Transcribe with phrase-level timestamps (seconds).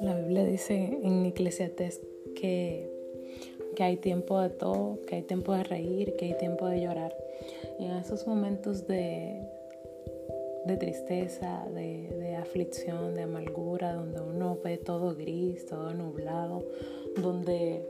[0.00, 2.00] La Biblia dice en Eclesiastes
[2.36, 2.88] que,
[3.74, 7.16] que hay tiempo de todo, que hay tiempo de reír, que hay tiempo de llorar.
[7.80, 9.42] Y en esos momentos de,
[10.66, 16.64] de tristeza, de, de, aflicción, de amargura, donde uno ve todo gris, todo nublado,
[17.16, 17.88] donde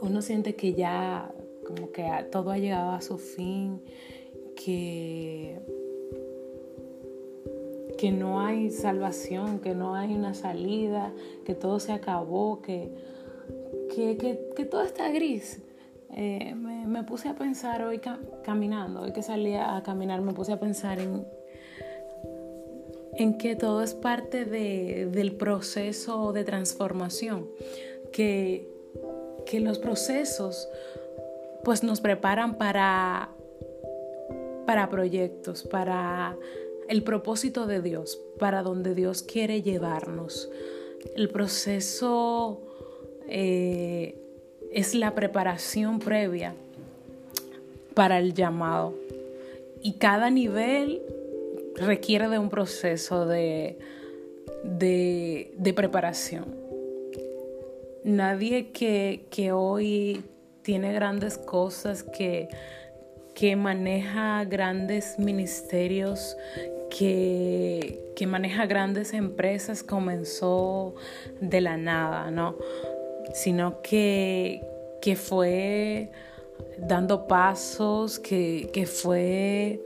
[0.00, 1.34] uno siente que ya
[1.66, 3.82] como que todo ha llegado a su fin,
[4.56, 5.60] que,
[7.98, 11.12] que no hay salvación, que no hay una salida,
[11.44, 12.90] que todo se acabó, que,
[13.94, 15.60] que, todo está gris.
[16.14, 18.00] Eh, me, puse a pensar hoy
[18.44, 21.26] caminando, hoy que salía a caminar, me puse a pensar en,
[23.14, 27.48] en que todo es parte del proceso de transformación,
[28.12, 28.68] que,
[29.46, 30.68] que los procesos
[31.64, 33.30] pues nos preparan para,
[34.66, 36.36] para proyectos, para
[36.88, 40.50] el propósito de Dios, para donde Dios quiere llevarnos.
[41.16, 42.60] El proceso
[43.28, 44.16] eh,
[44.72, 46.54] es la preparación previa
[47.94, 48.94] para el llamado.
[49.82, 51.02] Y cada nivel
[51.76, 53.78] requiere de un proceso de,
[54.64, 56.44] de, preparación.
[58.04, 60.22] Nadie que, que hoy
[60.62, 62.48] tiene grandes cosas, que,
[63.34, 66.36] que maneja grandes ministerios,
[66.90, 70.94] que, que, maneja grandes empresas, comenzó
[71.40, 72.56] de la nada, ¿no?
[73.32, 74.62] Sino que,
[75.00, 76.10] que fue
[76.78, 79.80] dando pasos, que, que fue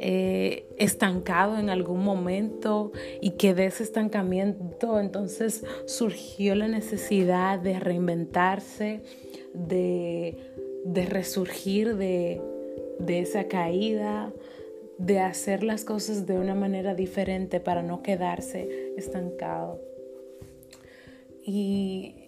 [0.00, 7.78] eh, estancado en algún momento y que de ese estancamiento entonces surgió la necesidad de
[7.78, 9.02] reinventarse,
[9.54, 10.36] de,
[10.84, 12.40] resurgir de,
[13.08, 14.32] esa caída,
[14.98, 19.80] de hacer las cosas de una manera diferente para no quedarse estancado.
[21.46, 22.20] Y,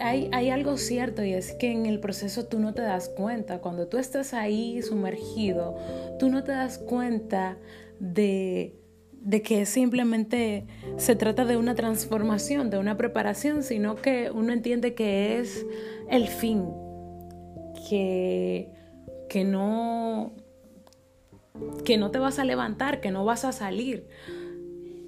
[0.00, 3.60] hay, hay, algo cierto y es que en el proceso tú no te das cuenta,
[3.60, 5.76] cuando tú estás ahí sumergido,
[6.18, 7.56] tú no te das cuenta
[8.00, 8.74] de,
[9.12, 10.66] de que simplemente
[10.96, 15.64] se trata de una transformación, de una preparación, sino que uno entiende que es
[16.10, 16.66] el fin,
[17.88, 18.70] que,
[19.28, 20.32] que, no,
[21.84, 24.06] que no te vas a levantar, que no vas a salir,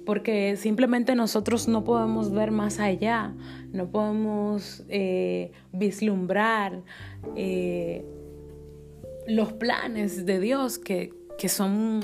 [0.05, 3.33] porque simplemente nosotros no podemos ver más allá,
[3.73, 6.83] no podemos eh, vislumbrar
[7.35, 8.05] eh,
[9.27, 11.99] los planes de Dios que, que son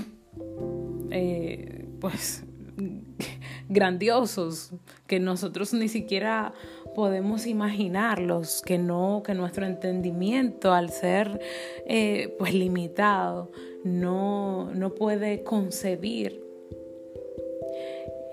[1.12, 2.44] eh, pues
[3.70, 4.72] grandiosos,
[5.08, 6.54] que nosotros ni siquiera
[6.94, 11.40] podemos imaginarlos, que no, que nuestro entendimiento al ser
[11.88, 13.52] eh, pues limitado
[13.84, 16.42] no, no puede concebir.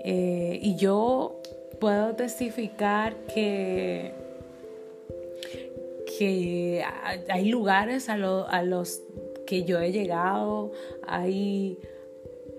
[0.03, 1.41] Eh, y yo
[1.79, 4.13] puedo testificar que,
[6.17, 6.83] que
[7.29, 9.03] hay lugares a, a los
[9.45, 10.71] que yo he llegado,
[11.05, 11.77] hay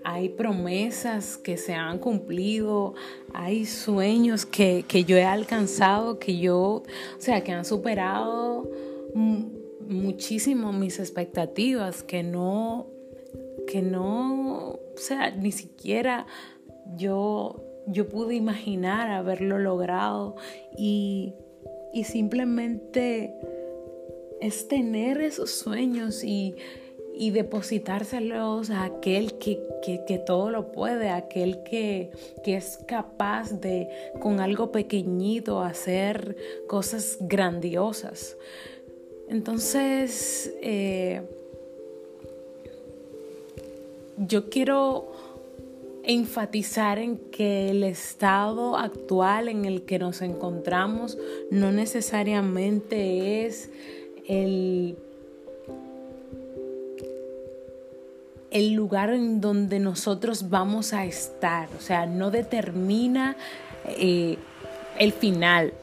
[0.03, 2.93] hay promesas que se han cumplido,
[3.33, 6.83] hay sueños que, yo he alcanzado, que yo,
[7.17, 8.69] o sea, que han superado
[9.87, 12.87] muchísimo mis expectativas, que no,
[13.67, 16.25] que no, o sea, ni siquiera
[16.95, 20.35] yo, yo pude imaginar haberlo logrado.
[20.77, 21.33] Y,
[21.93, 23.33] y simplemente
[24.41, 26.55] es tener esos sueños y
[27.15, 32.11] y depositárselos a aquel que, todo lo puede, aquel que,
[32.45, 36.35] es capaz de con algo pequeñito hacer
[36.67, 38.37] cosas grandiosas.
[39.29, 41.21] Entonces, eh,
[44.17, 45.11] yo quiero
[46.03, 51.17] enfatizar en que el estado actual en el que nos encontramos
[51.49, 53.69] no necesariamente es
[54.27, 54.97] el
[58.53, 63.35] el lugar en donde nosotros vamos a estar, o sea, no determina
[63.85, 64.37] eh,
[64.99, 65.73] el final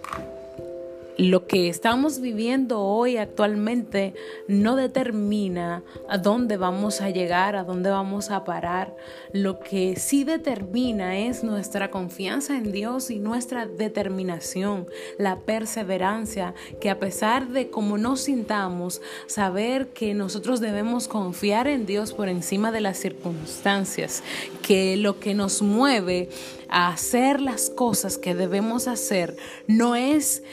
[1.20, 4.14] lo que estamos viviendo hoy actualmente
[4.48, 8.96] no determina a dónde vamos a llegar, a dónde vamos a parar.
[9.34, 14.86] Lo que sí determina es nuestra confianza en Dios y nuestra determinación,
[15.18, 21.84] la perseverancia, que a pesar de cómo nos sintamos, saber que nosotros debemos confiar en
[21.84, 24.22] Dios por encima de las circunstancias,
[24.62, 26.30] que lo que nos mueve
[26.70, 29.36] a hacer las cosas que debemos hacer
[29.66, 30.44] no es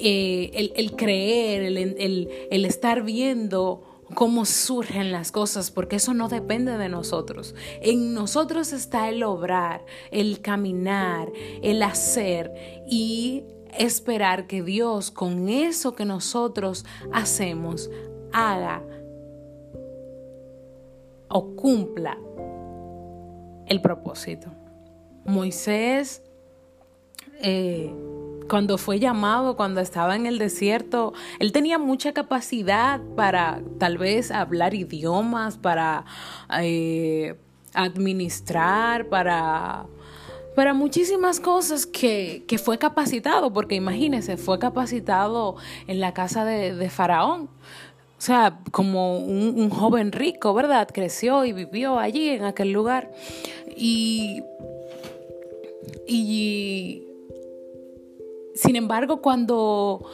[0.00, 3.82] eh, el, creer, el, estar viendo
[4.14, 7.54] cómo surgen las cosas, porque eso no depende de nosotros.
[7.82, 11.30] En nosotros está el obrar, el caminar,
[11.62, 12.52] el hacer
[12.88, 13.44] y
[13.76, 17.90] esperar que Dios con eso que nosotros hacemos
[18.32, 18.82] haga
[21.28, 22.18] o cumpla
[23.66, 24.48] el propósito.
[25.24, 26.22] Moisés,
[27.42, 27.92] eh,
[28.48, 34.30] cuando fue llamado, cuando estaba en el desierto, él tenía mucha capacidad para tal vez
[34.30, 36.04] hablar idiomas, para
[36.60, 37.36] eh,
[37.74, 39.86] administrar, para
[40.58, 45.54] para muchísimas cosas que, fue capacitado, porque imagínese, fue capacitado
[45.86, 47.42] en la casa de, Faraón.
[47.42, 50.88] O sea, como un, joven rico, ¿verdad?
[50.92, 53.12] Creció y vivió allí, en aquel lugar.
[53.76, 54.42] Y,
[56.08, 57.07] y
[58.58, 60.04] sin embargo, cuando,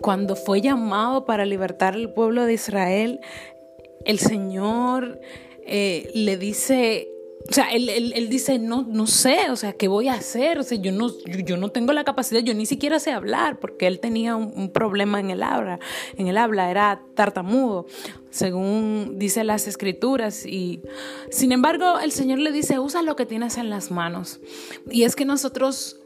[0.00, 3.20] cuando fue llamado para libertar al pueblo de Israel,
[4.06, 5.20] el Señor
[5.66, 7.10] eh, le dice,
[7.50, 10.58] o sea, él, él, dice, no, no sé, o sea, ¿qué voy a hacer?
[10.58, 11.10] O sea, yo no,
[11.44, 15.20] yo, no tengo la capacidad, yo ni siquiera sé hablar, porque él tenía un, problema
[15.20, 15.78] en el habla,
[16.16, 17.84] en el habla, era tartamudo,
[18.30, 20.46] según dice las escrituras.
[20.46, 20.80] Y
[21.30, 24.40] sin embargo, el Señor le dice, usa lo que tienes en las manos.
[24.90, 26.01] Y es que nosotros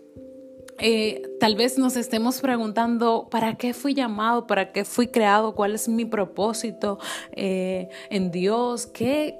[0.78, 4.46] eh, tal vez nos estemos preguntando, ¿para qué fui llamado?
[4.46, 5.54] ¿Para qué fui creado?
[5.54, 6.98] ¿Cuál es mi propósito
[7.32, 8.86] eh, en Dios?
[8.86, 9.38] ¿Qué,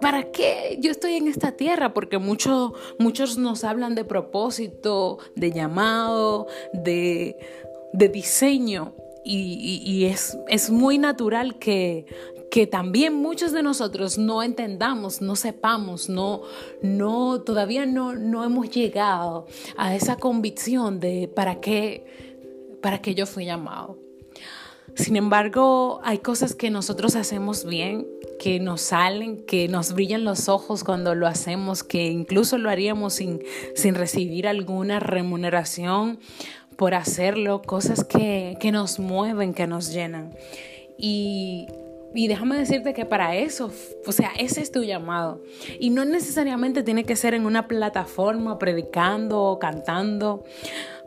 [0.00, 1.92] ¿para qué yo estoy en esta tierra?
[1.92, 7.36] Porque muchos nos hablan de propósito, de llamado, de,
[7.92, 8.94] diseño.
[9.22, 12.06] Y, es, es, muy natural que,
[12.50, 16.42] que también muchos de nosotros no entendamos, no sepamos, no,
[16.82, 22.04] no, todavía no, no hemos llegado a esa convicción de para qué,
[22.82, 23.98] para qué yo fui llamado.
[24.96, 28.08] Sin embargo, hay cosas que nosotros hacemos bien,
[28.40, 33.14] que nos salen, que nos brillan los ojos cuando lo hacemos, que incluso lo haríamos
[33.14, 33.40] sin,
[33.76, 36.18] sin recibir alguna remuneración
[36.76, 40.34] por hacerlo, cosas que, que nos mueven, que nos llenan.
[40.98, 41.68] Y
[42.12, 43.70] y déjame decirte que para eso,
[44.04, 45.42] o sea, ese es tu llamado.
[45.78, 50.44] Y no necesariamente tiene que ser en una plataforma predicando o cantando.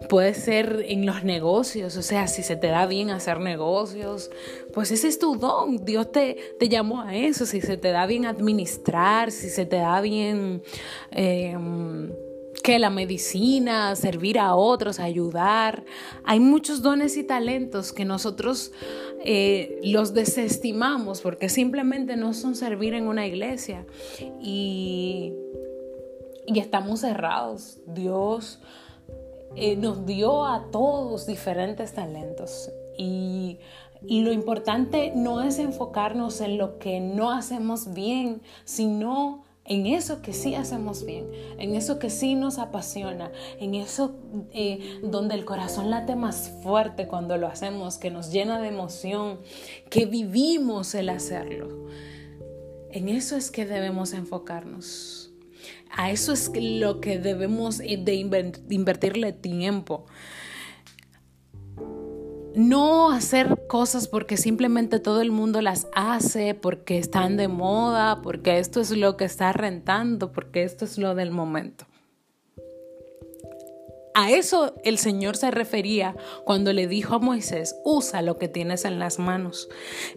[0.07, 4.31] Puede ser en los negocios, o sea, si se te da bien hacer negocios,
[4.73, 5.83] pues ese es tu don.
[5.83, 7.45] Dios te, te llamó a eso.
[7.45, 10.63] Si se te da bien administrar, si se te da bien...
[11.11, 11.55] Eh,
[12.63, 15.83] que la medicina, servir a otros, ayudar.
[16.23, 18.71] Hay muchos dones y talentos que nosotros
[19.23, 23.85] eh, los desestimamos porque simplemente no son servir en una iglesia
[24.41, 25.33] y,
[26.47, 27.79] y estamos cerrados.
[27.85, 28.59] Dios
[29.55, 33.59] eh, nos dio a todos diferentes talentos y
[34.05, 40.21] y lo importante no es enfocarnos en lo que no hacemos bien, sino en eso
[40.21, 41.27] que sí hacemos bien,
[41.57, 44.15] en eso que sí nos apasiona, en eso
[44.51, 49.39] eh, donde el corazón late más fuerte cuando lo hacemos, que nos llena de emoción,
[49.89, 51.87] que vivimos el hacerlo.
[52.91, 55.31] En eso es que debemos enfocarnos.
[55.95, 60.05] A eso es lo que debemos de invertirle tiempo
[62.55, 68.59] no hacer cosas porque simplemente todo el mundo las hace, porque están de moda, porque
[68.59, 71.85] esto es lo que está rentando, porque esto es lo del momento.
[74.15, 78.85] A eso el Señor se refería cuando le dijo a Moisés, usa lo que tienes
[78.85, 79.69] en las manos.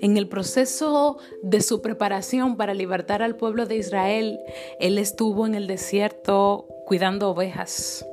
[0.03, 4.39] En el proceso de su preparación para libertar al pueblo de Israel,
[4.81, 8.07] él estuvo en el desierto cuidando ovejas.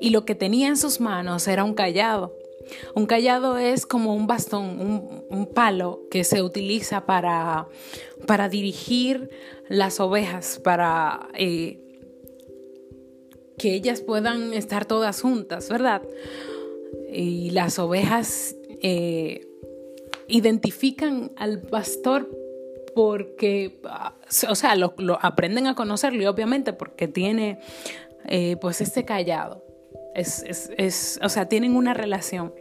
[0.00, 2.36] Y lo que tenía en sus manos era un callado.
[2.94, 7.68] Un callado es como un bastón, un, palo que se utiliza para,
[8.26, 9.30] para dirigir
[9.68, 11.80] las ovejas, para eh,
[13.58, 16.02] que ellas puedan estar todas juntas, ¿verdad?
[17.12, 19.46] Y las ovejas eh,
[20.28, 22.28] identifican al pastor
[22.94, 23.80] porque,
[24.48, 27.60] o sea, lo, aprenden a conocerlo obviamente porque tiene
[28.26, 29.63] eh, pues este callado.
[30.14, 32.54] Es, es, es, o sea, tienen una relación.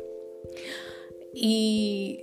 [1.34, 2.22] Y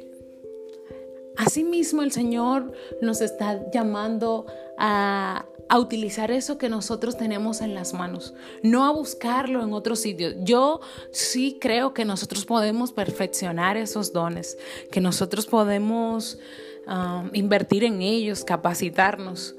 [1.37, 4.47] asimismo el Señor nos está llamando
[4.79, 9.97] a, a, utilizar eso que nosotros tenemos en las manos, no a buscarlo en otro
[9.97, 10.33] sitio.
[10.43, 10.81] Yo
[11.13, 14.59] sí creo que nosotros podemos perfeccionar esos dones,
[14.91, 16.39] que nosotros podemos
[16.87, 19.57] um, invertir en ellos, capacitarnos,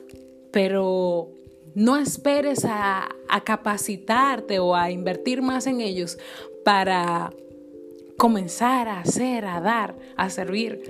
[0.52, 1.32] pero
[1.76, 3.10] no esperes a,
[3.46, 6.18] capacitarte o a invertir más en ellos
[6.64, 7.32] para
[8.18, 10.82] comenzar a hacer, a dar, a servir.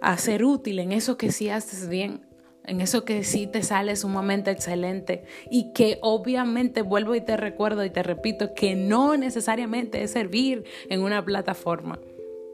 [0.00, 2.20] a ser útil en eso que sí haces bien,
[2.64, 7.84] en eso que sí te sale sumamente excelente y que obviamente vuelvo y te recuerdo
[7.84, 11.98] y te repito que no necesariamente es servir en una plataforma.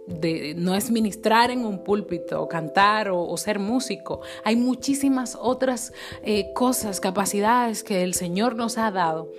[0.07, 4.21] De, no es ministrar en un púlpito, o cantar o, ser músico.
[4.45, 5.93] Hay muchísimas otras
[6.23, 9.31] eh, cosas, capacidades que el Señor nos ha dado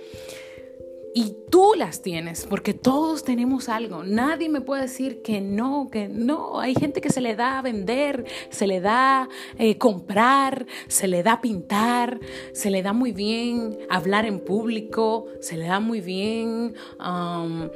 [1.16, 4.02] y tú las tienes, porque todos tenemos algo.
[4.02, 6.58] Nadie me puede decir que no, que no.
[6.58, 11.22] Hay gente que se le da a vender, se le da eh, comprar, se le
[11.22, 12.18] da pintar,
[12.52, 17.68] se le da muy bien hablar en público, se le da muy bien um,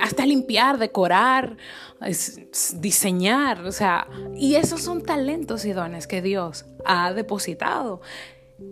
[0.00, 1.56] hasta limpiar, decorar,
[2.74, 3.64] diseñar.
[3.64, 8.00] O sea, y esos son talentos y dones que Dios ha depositado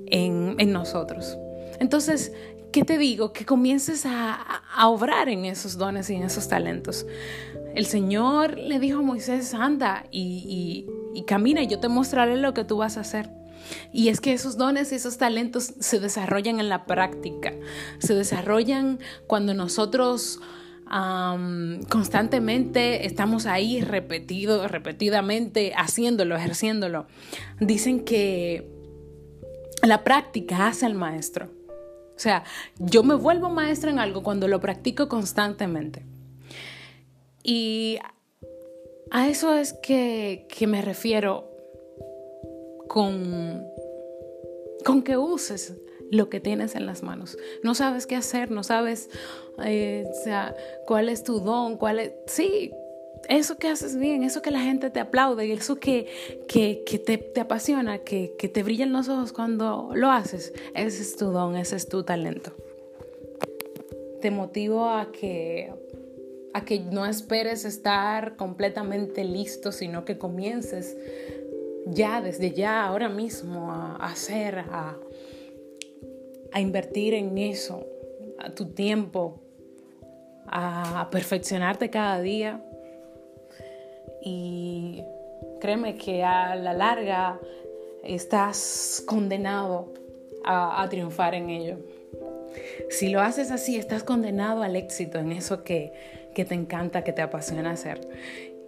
[0.07, 1.37] en, en nosotros.
[1.81, 2.33] Entonces,
[2.75, 3.33] ¿qué te digo?
[3.33, 7.07] Que comiences a, obrar en esos dones y en esos talentos.
[7.77, 10.89] El Señor le dijo a Moisés, anda y,
[11.25, 13.31] camina y yo te mostraré lo que tú vas a hacer.
[13.93, 17.53] Y es que esos dones y esos talentos se desarrollan en la práctica,
[18.01, 18.99] se desarrollan
[19.29, 20.41] cuando nosotros
[21.89, 27.07] constantemente estamos ahí repetido, repetidamente haciéndolo, ejerciéndolo.
[27.61, 28.71] Dicen que
[29.83, 31.51] la práctica hace al maestro.
[32.17, 32.45] O sea,
[32.79, 36.05] yo me vuelvo maestra en algo cuando lo practico constantemente.
[37.43, 37.99] Y
[39.11, 41.51] a eso es que, me refiero
[42.89, 43.65] con,
[44.85, 45.75] con que uses
[46.15, 47.37] lo que tienes en las manos.
[47.63, 49.11] No sabes qué hacer, no sabes
[49.65, 50.55] eh, sea,
[50.87, 52.13] cuál es tu don, cuál es...
[52.27, 52.73] Sí,
[53.29, 56.07] eso que haces bien, eso que la gente te aplaude, eso que,
[56.47, 61.57] que, te, apasiona, que, te brillan los ojos cuando lo haces, ese es tu don,
[61.57, 62.53] ese es tu talento.
[64.21, 65.73] Te motivo a que,
[66.53, 70.97] a que no esperes estar completamente listo, sino que comiences
[71.87, 74.97] ya, desde ya, ahora mismo, a, hacer, a,
[76.55, 77.85] a invertir en eso,
[78.39, 79.43] a tu tiempo,
[80.47, 82.65] a perfeccionarte cada día
[84.23, 85.03] y
[85.61, 87.41] créeme que a la larga
[88.05, 89.93] estás condenado
[90.45, 91.79] a, triunfar en ello.
[92.89, 95.93] Si lo haces así, estás condenado al éxito en eso que,
[96.35, 98.09] te encanta, que te apasiona hacer.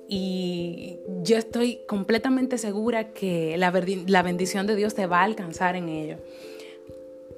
[0.09, 3.73] Y yo estoy completamente segura que la,
[4.07, 6.17] la bendición de Dios te va a alcanzar en ello.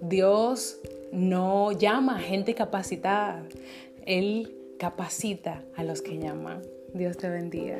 [0.00, 0.80] Dios
[1.12, 3.42] no llama a gente capacitada,
[4.04, 6.62] Él capacita a los que llaman.
[6.94, 7.78] Dios te bendiga.